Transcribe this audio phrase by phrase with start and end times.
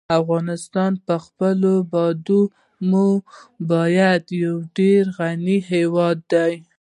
[0.19, 3.09] افغانستان په خپلو بادامو
[3.69, 6.53] باندې یو ډېر غني هېواد دی.